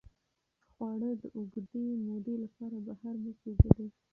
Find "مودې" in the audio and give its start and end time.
2.05-2.35